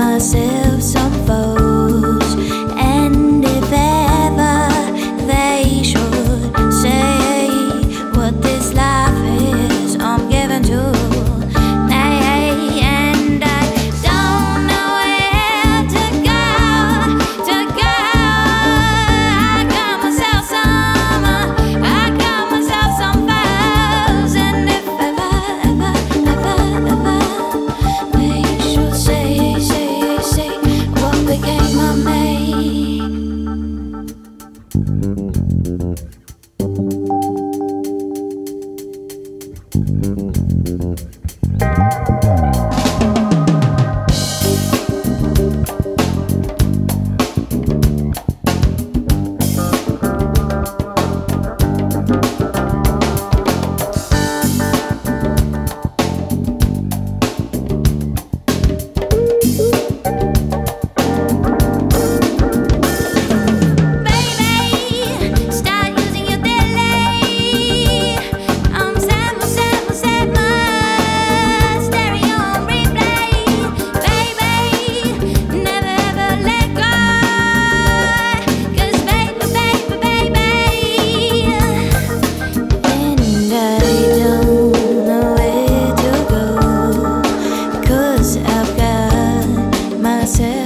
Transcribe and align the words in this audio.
myself 0.00 0.69
Mm-hmm. 39.72 40.29
said 90.30 90.59